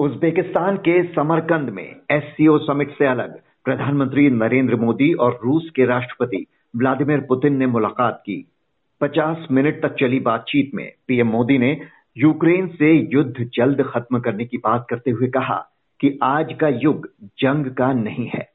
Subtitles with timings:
[0.00, 6.46] Uzbekistan के समरकंद में SCO summit से अलग प्रधानमंत्री नरेंद्र मोदी और रूस के राष्ट्रपति
[6.76, 8.48] व्लादिमीर पुतिन ने मुलाकात की।
[9.00, 11.80] 50 मिनट तक चली बातचीत में पीएम मोदी ने
[12.16, 15.66] यूक्रेन से युद्ध जल्द खत्म करने की बात करते हुए कहा
[16.00, 18.48] कि आज का युग जंग का नहीं है।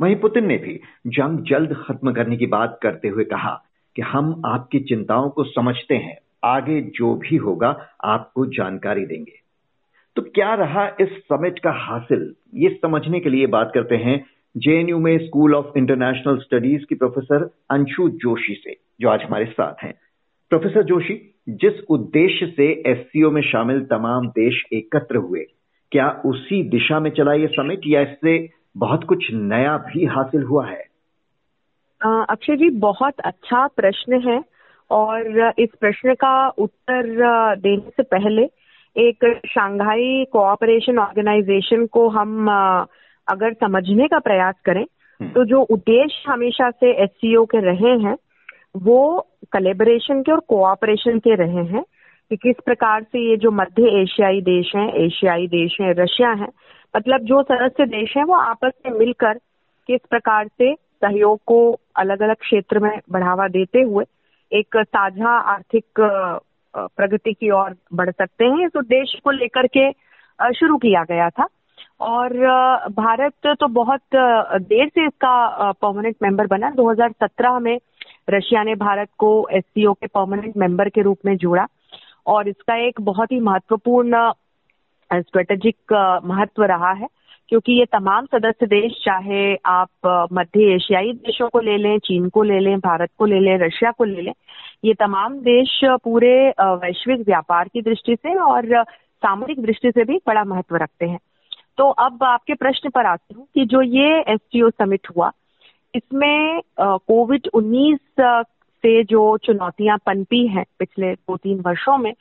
[0.00, 3.62] वहीं पुतिन ने भी जंग जल्द खत्म करने की बात करते हुए कहा
[3.96, 9.40] कि हम आपकी चिंताओं को समझते हैं, आगे जो भी होगा आपको जानकारी देंगे।
[10.16, 12.34] तो क्या रहा इस समिट का हासिल?
[12.54, 17.50] ये समझने के लिए बात करते हैं जेएनयू में स्कूल ऑफ़ इंटरनेशनल स्टडीज़ की प्रोफेसर
[17.70, 19.94] अंशु जोशी से, जो आज हमारे साथ हैं।
[20.50, 25.44] प्रोफेसर जोशी, जिस उद्देश्य से एससीओ में शामिल तमाम देश एकत्र हुए,
[25.92, 30.66] क्या उसी दिशा में चला ये समिट या इससे बहुत कुछ नया भी हासिल हुआ
[30.66, 30.90] है?
[32.30, 34.44] अक्षय जी, बहुत अच्छा प्रश्न है
[34.90, 37.02] और इस प्रश्न का उत्तर
[37.56, 38.46] देने से पहले
[38.96, 42.48] एक शंघाई कोऑपरेशन ऑर्गेनाइजेशन को हम
[43.28, 44.84] अगर समझने का प्रयास करें
[45.20, 48.16] हम्म। तो जो उद्देश्य हमेशा से एस के रहे हैं
[48.76, 51.84] वो कलेबरेशन के और कोऑपरेशन के रहे हैं
[52.30, 56.48] कि किस प्रकार से ये जो मध्य एशियाई देश हैं एशियाई देश हैं रशिया हैं
[56.96, 59.38] मतलब जो सदस्य देश हैं वो आपस में मिलकर
[59.88, 61.60] किस प्रकार से सहयोग को
[61.96, 64.04] अलग अलग क्षेत्र में बढ़ावा देते हुए
[64.52, 66.00] एक साझा आर्थिक
[66.76, 69.90] प्रगति की ओर बढ़ सकते हैं। इस उद्देश्य को लेकर के
[70.52, 71.46] शुरू किया गया था।
[72.00, 72.32] और
[72.90, 74.00] भारत तो बहुत
[74.62, 77.78] देर से इसका परमानेंट मेंबर बना। 2017 में
[78.30, 81.66] रशिया ने भारत को एससीओ के परमानेंट मेंबर के रूप में जोड़ा।
[82.26, 84.32] और इसका एक बहुत ही महत्वपूर्ण
[85.12, 85.76] स्ट्रेटेजिक
[86.24, 87.06] महत्व रहा है।
[87.48, 92.42] क्योंकि ये तमाम सदस्य देश, चाहे आप मध्य एशियाई देशों को ले लें, चीन को
[92.42, 94.32] ले लें, भारत को ले लें, रशिया को ले लें
[94.84, 98.84] ये तमाम देश, पूरे वैश्विक व्यापार की दृष्टि से और
[99.22, 101.18] सामरिक दृष्टि से भी बड़ा महत्व रखते हैं।
[101.78, 105.30] तो अब आपके प्रश्न पर आती हूँ कि जो ये एस समिट हुआ,
[105.94, 107.98] इसमें कोविड उन्नीस
[108.84, 112.12] से जो चुनौतियाँ पनपी हैं पिछले दो तीन वर्षों में,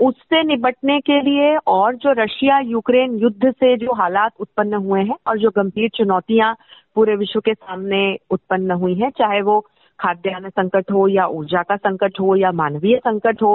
[0.00, 5.16] उससे निपटने के लिए और जो रशिया यूक्रेन युद्ध से जो हालात उत्पन्न हुए हैं
[5.26, 6.54] और जो गंभीर चुनौतियाँ
[6.94, 9.64] पूरे विश्व के सामने उत्पन्न हुई हैं, चाहे वो
[10.00, 13.52] खाद्यान्न संकट हो या ऊर्जा का संकट हो या मानवीय संकट हो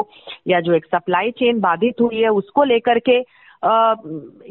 [0.47, 3.17] या जो एक सप्लाई चेन बाधित हुई है उसको लेकर के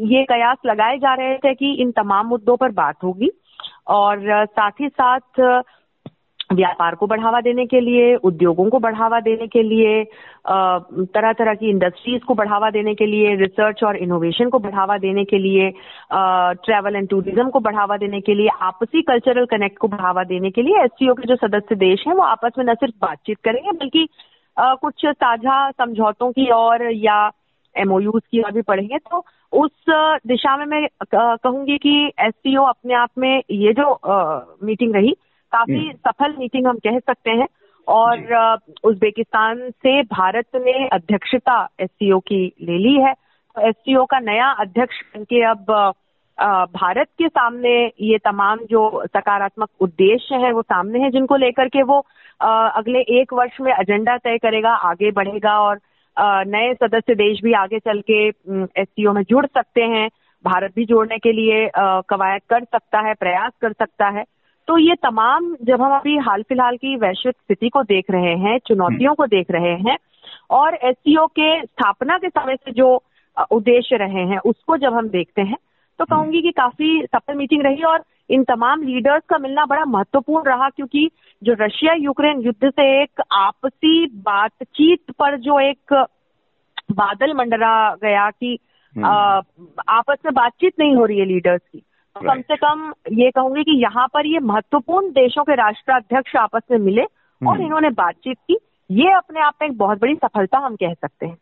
[0.04, 3.30] ये कयास लगाए जा रहे थे कि इन तमाम मुद्दों पर बात होगी।
[3.88, 5.40] और साथ ही साथ
[6.52, 10.02] व्यापार को बढ़ावा देने के लिए, उद्योगों को बढ़ावा देने के लिए
[10.46, 15.24] तरह तरह की इंडस्ट्रीज़ को बढ़ावा देने के लिए रिसर्च और इनोवेशन को बढ़ावा देने
[15.24, 15.70] के लिए
[16.12, 20.62] ट्रैवल एंड टूरिज़्म को बढ़ावा देने के लिए, आपसी कल्चरल कनेक्ट को बढ़ावा देने के
[20.62, 24.08] लिए एस के जो सदस्य देश हैं, वो आपस में न सिर्फ़ बातचीत करेंगे, बल्कि
[24.56, 27.30] कुछ साझा समझौतों की और या
[27.74, 29.70] एमओयूज की ओर भी पढ़ेंगे तो उस
[30.26, 33.98] दिशा में मैं कहूँगी कि एस अपने आप में ये जो
[34.64, 35.14] मीटिंग रही
[35.54, 37.46] काफ़ी हम्म। सफल मीटिंग हम कह सकते हैं।
[37.88, 44.46] और उज्बेकिस्तान से भारत ने अध्यक्षता एस की ले ली है। तो एस का नया
[44.60, 45.92] अध्यक्ष बनके अब
[46.74, 51.82] भारत के सामने ये तमाम जो सकारात्मक उद्देश्य हैं वो सामने हैं जिनको लेकर के
[51.82, 51.98] वो
[52.80, 55.80] अगले एक वर्ष में एजेंडा तय करेगा आगे बढ़ेगा और
[56.46, 58.28] नए सदस्य देश भी आगे चल के
[58.80, 60.08] एससीओ में जुड़ सकते हैं।
[60.44, 64.24] भारत भी जोड़ने के लिए कवायद कर सकता है प्रयास कर सकता है।
[64.68, 68.58] तो ये तमाम जब हम अभी हाल फ़िलहाल की वैश्विक स्थिति को देख रहे हैं
[68.58, 69.96] चुनौतियों को देख रहे हैं
[70.50, 72.94] और एससीओ के स्थापना के समय से जो
[73.52, 75.56] उद्देश्य रहे हैं उसको जब हम देखते हैं
[75.98, 80.44] तो कहूँगी कि काफ़ी सफल मीटिंग रही और इन तमाम लीडर्स का मिलना बड़ा महत्वपूर्ण
[80.46, 81.08] रहा क्योंकि
[81.42, 85.92] जो रशिया यूक्रेन युद्ध से एक आपसी बातचीत पर जो एक
[86.92, 88.58] बादल मंडरा गया कि
[88.96, 91.82] हम्म। आपस में बातचीत नहीं हो रही है लीडर्स की
[92.16, 96.62] तो कम से कम ये कहूँगी कि यहाँ पर ये महत्वपूर्ण देशों के राष्ट्राध्यक्ष आपस
[96.70, 98.58] में मिले और हम्म। इन्होंने बातचीत की।
[98.90, 101.36] ये अपने आप में एक बहुत बड़ी सफलता हम कह सकते हैं।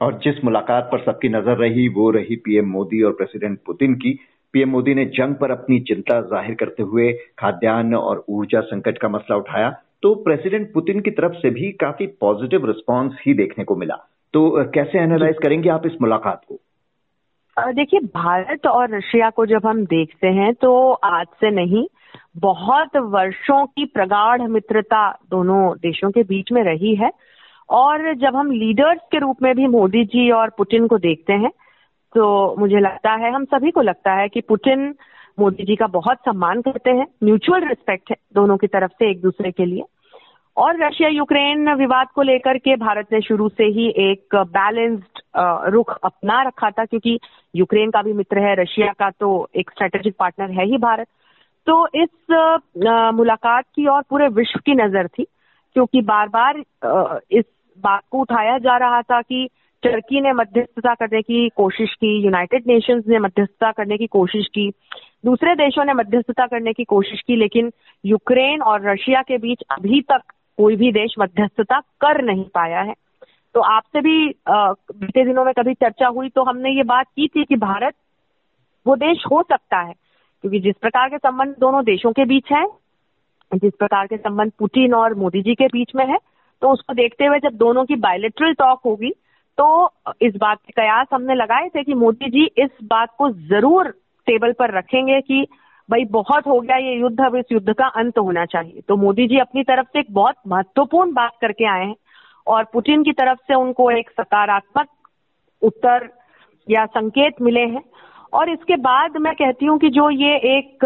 [0.00, 4.18] और जिस मुलाकात पर सबकी नज़र रही वो रही पीएम मोदी और प्रेसिडेंट पुतिन की।
[4.54, 9.08] पीएम मोदी ने जंग पर अपनी चिंता ज़ाहिर करते हुए खाद्यान्न और ऊर्जा संकट का
[9.08, 9.70] मसला उठाया
[10.02, 13.94] तो प्रेसिडेंट पुतिन की तरफ़ से भी काफ़ी पॉजिटिव रिस्पांस ही देखने को मिला।
[14.34, 16.60] तो कैसे एनालाइज करेंगे आप इस मुलाकात को?
[17.58, 21.86] देखिए, भारत और रशिया को जब हम देखते हैं तो आज से नहीं,
[22.36, 25.00] बहुत वर्षों की प्रगाढ़ मित्रता
[25.30, 27.10] दोनों देशों के बीच में रही है।
[27.68, 31.50] और जब हम लीडर्स के रूप में भी मोदी जी और पुतिन को देखते हैं
[32.14, 34.94] तो मुझे लगता है, हम सभी को लगता है कि पुतिन
[35.38, 39.20] मोदी जी का बहुत सम्मान करते हैं, म्यूचुअल रिस्पेक्ट है दोनों की तरफ़ से एक
[39.22, 39.82] दूसरे के लिए।
[40.56, 45.96] और रशिया यूक्रेन विवाद को लेकर के भारत ने शुरू से ही एक बैलेंस्ड रुख
[45.98, 47.18] अपना रखा था, क्योंकि
[47.54, 51.06] यूक्रेन का भी मित्र है, रशिया का तो एक स्ट्रेटेजिक पार्टनर है ही भारत।
[51.66, 52.08] तो इस
[53.14, 55.26] मुलाकात की और पूरे विश्व की नज़र थी,
[55.76, 56.58] क्योंकि बार बार
[57.30, 57.44] इस
[57.78, 59.48] बात को उठाया जा रहा था कि
[59.82, 64.70] टर्की ने मध्यस्थता करने की कोशिश की यूनाइटेड नेशंस ने मध्यस्थता करने की कोशिश की,
[65.24, 67.70] दूसरे देशों ने मध्यस्थता करने की कोशिश की, लेकिन
[68.04, 70.22] यूक्रेन और रशिया के बीच अभी तक
[70.58, 72.94] कोई भी देश मध्यस्थता कर नहीं पाया है।
[73.54, 74.16] तो आपसे भी
[74.48, 77.94] बीते दिनों में कभी चर्चा हुई तो हमने ये बात की थी कि भारत,
[78.86, 79.92] वो देश हो सकता है।
[80.44, 82.64] क्योंकि जिस प्रकार के संबंध दोनों देशों के बीच है,
[83.52, 86.18] जिस प्रकार के संबंध पुतिन और मोदी जी के बीच में है
[86.62, 89.10] तो उसको देखते हुए जब दोनों की बायोलिट्रल टॉक होगी
[89.58, 89.66] तो
[90.22, 93.88] इस बात के कयास हमने लगाए थे कि मोदी जी इस बात को ज़रूर
[94.26, 95.46] टेबल पर रखेंगे कि
[95.88, 99.26] भाई बहुत हो गया ये युद्ध, अब इस युद्ध का अंत होना चाहिए। तो मोदी
[99.28, 101.94] जी अपनी तरफ़ से एक बहुत महत्वपूर्ण बात करके आए हैं।
[102.48, 104.88] और पुतिन की तरफ़ से उनको एक सकारात्मक
[105.62, 106.08] उत्तर
[106.68, 107.82] या संकेत मिले हैं।
[108.32, 110.84] और इसके बाद मैं कहती हूँ कि जो ये एक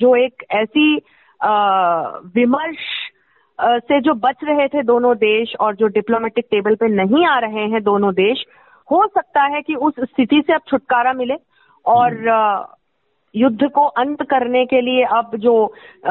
[0.00, 0.94] जो एक ऐसी
[2.34, 2.84] विमर्श
[3.58, 7.66] से जो बच रहे थे दोनों देश और जो डिप्लोमेटिक टेबल पे नहीं आ रहे
[7.68, 8.44] हैं दोनों देश
[8.88, 11.34] हो सकता है कि उस स्थिति से अब छुटकारा मिले
[11.84, 12.16] और
[13.34, 15.54] युद्ध को अंत करने के लिए अब जो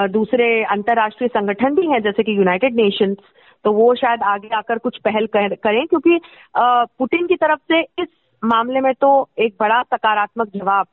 [0.10, 3.18] दूसरे अंतर्राष्ट्रीय संगठन भी हैं जैसे कि यूनाइटेड नेशंस
[3.66, 6.20] तो वो शायद आगे आकर कुछ पहल करें क्योंकि
[6.58, 8.08] पुतिन की तरफ़ से इस
[8.44, 10.88] मामले में तो एक बड़ा सकारात्मक जवाब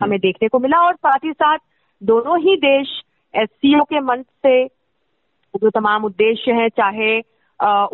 [0.00, 1.58] हमें देखने को मिला और साथ ही साथ
[2.02, 3.00] दोनों ही देश
[3.34, 4.64] एस के मंच से
[5.54, 7.18] जो तमाम उद्देश्य हैं चाहे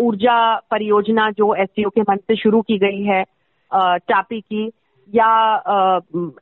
[0.04, 0.38] ऊर्जा
[0.70, 3.22] परियोजना जो एससीओ के मंच से शुरू की गई है
[4.08, 4.70] टापी की
[5.14, 5.30] या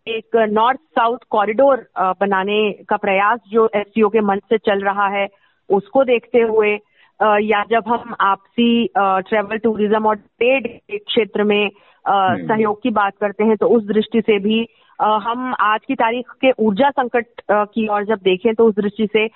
[0.09, 1.87] एक नॉर्थ साउथ कॉरिडोर
[2.21, 5.29] बनाने का प्रयास जो एस के मंच से चल रहा है
[5.71, 6.79] उसको देखते हुए
[7.43, 11.71] या जब हम आपसी ट्रेवल टूरिज़्म और ट्रेड के क्षेत्र में
[12.05, 14.67] हम्म। सहयोग की बात करते हैं तो उस दृष्टि से भी
[15.01, 19.27] हम आज की तारीख के ऊर्जा संकट की ओर जब देखें तो उस दृष्टि से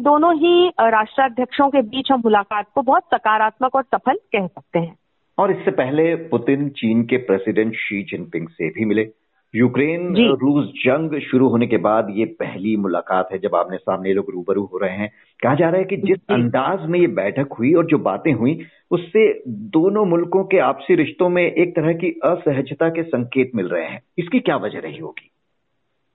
[0.00, 4.96] दोनों ही राष्ट्राध्यक्षों के बीच हम मुलाकात को बहुत सकारात्मक और सफल कह सकते हैं
[5.38, 9.08] और इससे पहले पुतिन चीन के प्रेसिडेंट शी जिनपिंग से भी मिले।
[9.54, 14.30] यूक्रेन रूस जंग शुरू होने के बाद ये पहली मुलाकात है जब आपने सामने लोग
[14.30, 15.10] रूबरू हो रहे हैं।
[15.42, 18.58] कहा जा रहा है कि जिस अंदाज में ये बैठक हुई और जो बातें हुई
[18.90, 23.84] उससे दोनों मुल्कों के आपसी रिश्तों में एक तरह की असहजता के संकेत मिल रहे
[23.84, 25.30] हैं। इसकी क्या वजह रही होगी?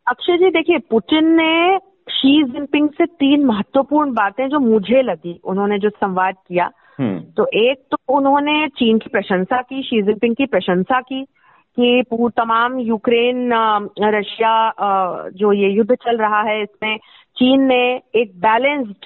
[0.08, 1.78] अक्षय जी देखिए पुतिन ने
[2.10, 7.82] शी जिनपिंग से तीन महत्वपूर्ण बातें जो मुझे लगी उन्होंने जो संवाद किया। तो एक
[7.92, 11.24] तो उन्होंने चीन की प्रशंसा की, शी जिनपिंग की प्रशंसा की
[11.78, 13.52] कि तमाम यूक्रेन
[14.00, 16.98] रशिया जो ये युद्ध चल रहा है इसमें,
[17.38, 17.82] चीन ने
[18.16, 19.06] एक बैलेंस्ड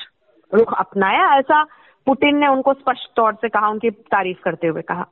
[0.52, 1.64] रुख अपनाया, ऐसा
[2.08, 5.06] पुतिन ने उनको स्पष्ट तौर से कहा, उनकी तारीफ़ करते हुए कहा।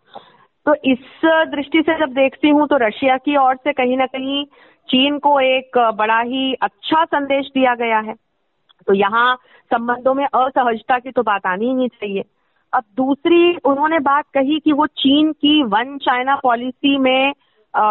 [0.66, 1.22] तो इस
[1.52, 4.46] दृष्टि से जब देखती हूँ तो रशिया की ओर से कहीं ना कहीं
[4.90, 8.14] चीन को एक बड़ा ही अच्छा संदेश दिया गया है।
[8.88, 9.36] तो यहाँ
[9.72, 12.24] संबंधों में असहजता की तो बात आनी ही नहीं चाहिए।
[12.74, 17.34] अब दूसरी, उन्होंने बात कही कि वो चीन की वन चाइना पॉलिसी में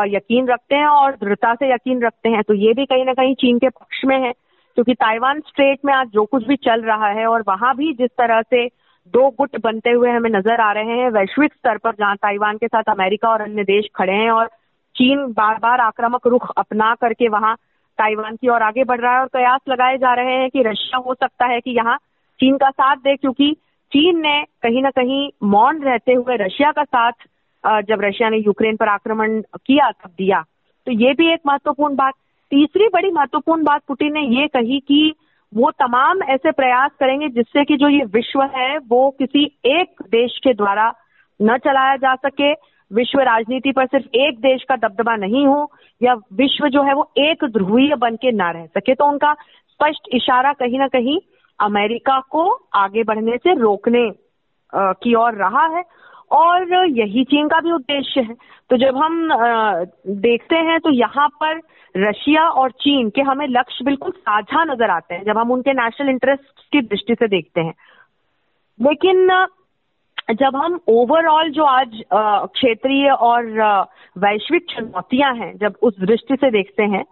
[0.08, 3.34] यकीन रखते हैं और दृढ़ता से यकीन रखते हैं। तो ये भी कहीं ना कहीं
[3.34, 7.08] चीन के पक्ष में है, क्योंकि ताइवान स्ट्रेट में आज जो कुछ भी चल रहा
[7.10, 8.66] है और वहाँ भी जिस तरह से
[9.14, 12.66] दो गुट बनते हुए हमें नज़र आ रहे हैं, वैश्विक स्तर पर जहाँ ताइवान के
[12.66, 14.47] साथ अमेरिका और अन्य देश खड़े हैं और
[14.94, 17.54] चीन बार बार आक्रामक रुख अपना करके वहाँ
[17.99, 20.99] ताइवान की ओर आगे बढ़ रहा है और कयास लगाए जा रहे हैं कि रशिया
[20.99, 21.97] हो सकता है कि यहाँ
[22.40, 23.56] चीन का साथ दे, क्योंकि
[23.92, 28.76] चीन ने कहीं ना कहीं मौन रहते हुए रशिया का साथ जब रशिया ने यूक्रेन
[28.76, 30.45] पर आक्रमण किया, तब दिया।
[30.87, 32.14] तो ये भी एक महत्वपूर्ण बात।
[32.52, 35.14] तीसरी बड़ी महत्वपूर्ण बात पुतिन ने ये कही कि
[35.52, 40.38] वो तमाम ऐसे प्रयास करेंगे जिससे कि जो ये विश्व है, वो किसी एक देश
[40.45, 40.92] के द्वारा
[41.40, 42.52] न चलाया जा सके।
[42.90, 47.11] विश्व राजनीति पर सिर्फ़ एक देश का दबदबा नहीं हो, या विश्व जो है वो
[47.18, 49.33] एक ध्रुवीय बन के ना रह सके। तो उनका
[49.68, 51.18] स्पष्ट इशारा कहीं ना कहीं
[51.60, 54.10] अमेरिका को आगे बढ़ने से रोकने
[54.72, 55.82] की ओर रहा है
[56.30, 58.34] और यही चीन का भी उद्देश्य है।
[58.70, 59.28] तो जब हम
[60.22, 61.60] देखते हैं तो यहाँ पर
[61.94, 66.08] रशिया और चीन के हमें लक्ष्य बिल्कुल साझा नज़र आते हैं, जब हम उनके नेशनल
[66.08, 67.74] इंटरेस्ट की दृष्टि से देखते हैं।
[68.78, 69.46] लेकिन,
[70.32, 73.46] जब हम ओवरऑल जो आज क्षेत्रीय और
[74.16, 77.04] वैश्विक चुनौतियाँ हैं, जब उस दृष्टि से देखते हैं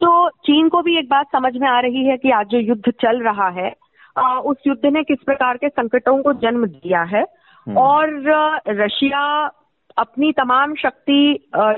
[0.00, 2.90] तो चीन को भी एक बात समझ में आ रही है कि आज जो युद्ध
[2.92, 3.70] चल रहा है
[4.18, 8.10] उस युद्ध ने किस प्रकार के संकटों को जन्म दिया है हम्म। और
[8.74, 9.24] रशिया
[9.98, 11.20] अपनी तमाम शक्ति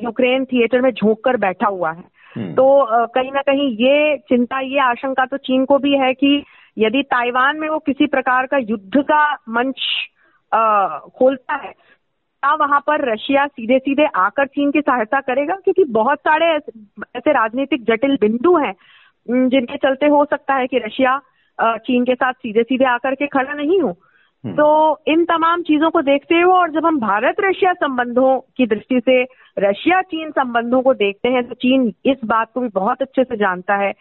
[0.04, 2.04] यूक्रेन थिएटर में झोंक कर बैठा हुआ है
[2.36, 6.42] हम्म। तो कहीं ना कहीं ये चिंता ये आशंका तो चीन को भी है कि
[6.76, 9.80] यदि ताइवान में वो किसी प्रकार का युद्ध का मंच
[11.18, 11.72] खोलता है
[12.42, 16.46] क्या वहाँ पर रशिया सीधे सीधे आकर चीन की सहायता करेगा क्योंकि बहुत सारे
[17.16, 18.72] ऐसे राजनीतिक जटिल बिंदु हैं
[19.48, 21.20] जिनके चलते हो सकता है कि रशिया
[21.62, 23.88] चीन के साथ सीधे सीधे आकर के खड़ा नहीं हो।
[24.44, 28.66] हम्म। तो इन तमाम चीज़ों को देखते हुए और जब हम भारत रशिया संबंधों की
[28.66, 29.22] दृष्टि से
[29.58, 33.36] रशिया चीन संबंधों को देखते हैं तो चीन इस बात को भी बहुत अच्छे से
[33.36, 33.92] जानता है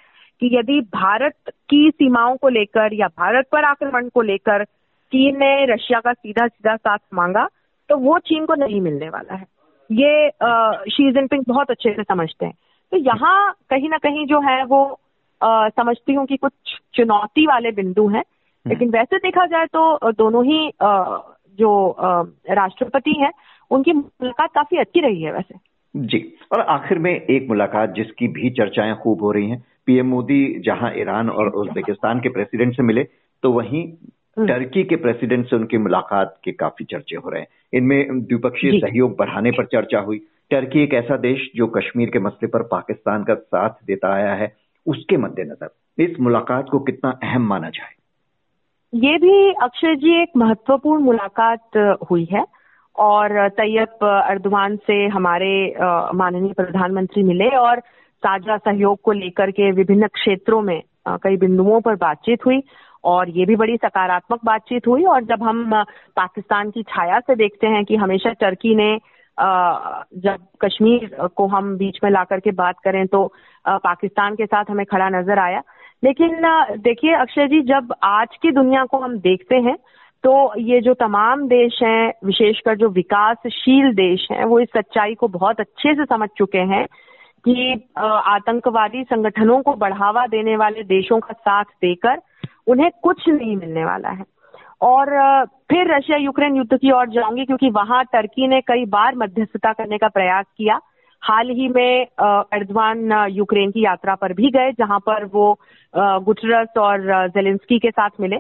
[0.42, 4.64] कि यदि भारत की सीमाओं को लेकर या भारत पर आक्रमण को लेकर
[5.12, 7.48] चीन ने रशिया का सीधा सीधा साथ मांगा
[7.90, 9.46] तो वो चीन को नहीं मिलने वाला है।
[9.90, 10.30] ये
[10.92, 12.54] शी जिनपिंग बहुत अच्छे से समझते हैं।
[12.92, 14.82] तो यहाँ कहीं ना कहीं जो है वो
[15.42, 16.52] आ, समझती हूँ कि कुछ
[16.94, 21.18] चुनौती वाले बिंदु हैं हम्म। लेकिन वैसे देखा जाए तो दोनों ही आ,
[21.60, 21.96] जो
[22.52, 23.32] राष्ट्रपति हैं
[23.72, 25.56] उनकी मुलाकात काफ़ी अच्छी रही है वैसे।
[25.96, 26.20] जी
[26.52, 30.92] और आखिर में एक मुलाकात जिसकी भी चर्चाएँ खूब हो रही हैं। पीएम मोदी जहाँ
[30.98, 33.04] ईरान और उज्बेकिस्तान के प्रेसिडेंट से मिले
[33.44, 37.48] तो वहीं हम्म। टर्की के प्रेसिडेंट से उनकी मुलाकात के काफ़ी चर्चे हो रहे हैं।
[37.74, 40.18] इनमें द्विपक्षीय सहयोग बढ़ाने पर चर्चा हुई।
[40.52, 44.54] टर्की एक ऐसा देश जो कश्मीर के मसले पर पाकिस्तान का साथ देता आया है।
[44.86, 45.70] उसके मद्देनजर
[46.04, 47.94] इस मुलाकात को कितना अहम माना जाए?
[48.94, 52.46] ये भी अक्षय जी एक महत्वपूर्ण मुलाकात हुई है
[52.96, 55.76] और तैयब अर्दवान से हमारे
[56.16, 57.80] माननीय प्रधानमंत्री मिले और
[58.20, 62.64] साझा सहयोग को लेकर के विभिन्न क्षेत्रों में कई बिंदुओं पर बातचीत हुई
[63.04, 65.84] और ये भी बड़ी सकारात्मक बातचीत हुई और जब हम
[66.16, 69.00] पाकिस्तान की छाया से देखते हैं कि हमेशा टर्की ने
[69.40, 73.26] जब कश्मीर को हम बीच में ला करके बात करें तो
[73.66, 75.62] पाकिस्तान के साथ हमें खड़ा नज़र आया।
[76.04, 76.42] लेकिन
[76.80, 79.76] देखिए अक्षय जी, जब आज की दुनिया को हम देखते हैं
[80.24, 85.28] तो ये जो तमाम देश हैं, विशेषकर जो विकासशील देश हैं, वो इस सच्चाई को
[85.30, 86.86] बहुत अच्छे से समझ चुके हैं
[87.46, 92.22] कि आतंकवादी संगठनों को बढ़ावा देने वाले देशों का साथ देकर
[92.68, 94.24] उन्हें कुछ नहीं मिलने वाला है।
[94.82, 99.74] और फिर रशिया यूक्रेन युद्ध की ओर जाऊँगी क्योंकि वहाँ टर्की ने कई बार मध्यस्थता
[99.74, 100.80] करने का प्रयास किया।
[101.22, 105.60] हाल ही में अर्दवान यूक्रेन की यात्रा पर भी गए, जहाँ पर वो
[105.96, 108.38] गुटरस और जेलेंस्की के साथ मिले।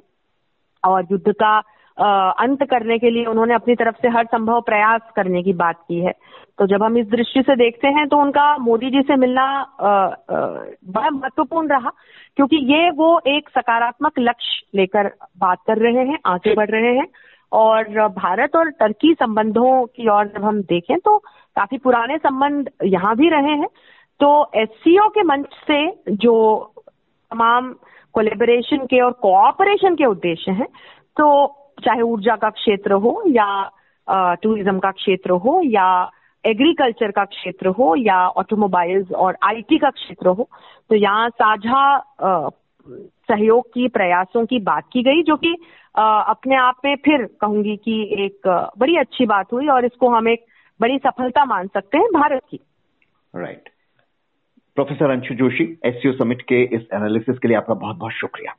[0.83, 1.59] और युद्ध का
[1.99, 5.99] अंत करने के लिए उन्होंने अपनी तरफ़ से हर संभव प्रयास करने की बात की
[5.99, 6.13] है।
[6.59, 9.45] तो जब हम इस दृष्टि से देखते हैं तो उनका मोदी जी से मिलना
[9.81, 11.91] बड़ा महत्वपूर्ण रहा,
[12.37, 17.07] क्योंकि ये वो एक सकारात्मक लक्ष्य लेकर बात कर रहे हैं, आगे बढ़ रहे हैं।
[17.51, 23.15] और भारत और टर्की संबंधों की ओर जब हम देखें तो काफ़ी पुराने संबंध यहाँ
[23.15, 23.67] भी रहे हैं।
[24.19, 26.35] तो एससीओ के मंच से जो
[27.31, 27.73] तमाम
[28.15, 30.67] कोलेबरेशन के और कोऑपरेशन के उद्देश्य हैं
[31.17, 31.25] तो
[31.79, 35.89] चाहे ऊर्जा का क्षेत्र हो या टूरिज़्म का क्षेत्र हो या
[36.43, 40.47] एग्रीकल्चर का क्षेत्र हो या ऑटोमोबाइल्स और आईटी का क्षेत्र हो
[40.89, 41.81] तो यहाँ साझा
[43.29, 45.53] सहयोग की, प्रयासों की बात की गई जो कि
[45.95, 48.47] अपने आप में फिर कहूँगी कि एक
[48.79, 50.45] बड़ी अच्छी बात हुई और इसको हम एक
[50.79, 52.59] बड़ी सफलता मान सकते हैं भारत की।
[53.33, 53.69] Right
[54.77, 58.55] professor Anshu Joshi SCO summit के इस एनालिसिस के लिए आपका बहुत बहुत शुक्रिया।